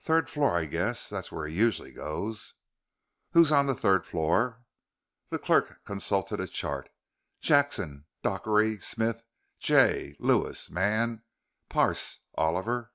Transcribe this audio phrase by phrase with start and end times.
[0.00, 1.08] "Third floor, I guess.
[1.08, 2.54] That's where he usually goes."
[3.30, 4.64] "Who's on the th third floor?"
[5.30, 6.88] The clerk consulted a chart.
[7.40, 9.22] "Jackson, Dockeray, Smith,
[9.60, 11.22] Jay, Lewis, Mann,
[11.68, 12.90] Parce, Oliver...."